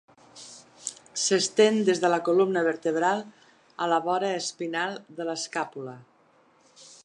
[1.23, 3.23] S'estén des de la columna vertebral
[3.87, 5.95] a la vora espinal de l'escàpula.